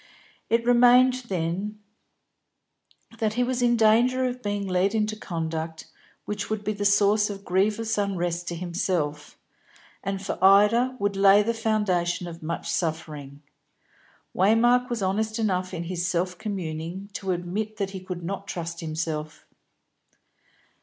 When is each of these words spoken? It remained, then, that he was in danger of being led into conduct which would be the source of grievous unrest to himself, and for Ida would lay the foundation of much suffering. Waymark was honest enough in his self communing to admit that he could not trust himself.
It 0.49 0.65
remained, 0.65 1.25
then, 1.27 1.77
that 3.19 3.33
he 3.35 3.43
was 3.43 3.61
in 3.61 3.77
danger 3.77 4.25
of 4.25 4.41
being 4.41 4.67
led 4.67 4.95
into 4.95 5.15
conduct 5.15 5.85
which 6.25 6.49
would 6.49 6.63
be 6.63 6.73
the 6.73 6.85
source 6.85 7.29
of 7.29 7.45
grievous 7.45 7.99
unrest 7.99 8.47
to 8.47 8.55
himself, 8.55 9.37
and 10.03 10.19
for 10.19 10.43
Ida 10.43 10.95
would 10.97 11.15
lay 11.15 11.43
the 11.43 11.53
foundation 11.53 12.25
of 12.25 12.41
much 12.41 12.67
suffering. 12.67 13.43
Waymark 14.35 14.89
was 14.89 15.03
honest 15.03 15.37
enough 15.37 15.71
in 15.71 15.83
his 15.83 16.03
self 16.03 16.35
communing 16.35 17.11
to 17.13 17.29
admit 17.31 17.77
that 17.77 17.91
he 17.91 17.99
could 17.99 18.23
not 18.23 18.47
trust 18.47 18.79
himself. 18.81 19.45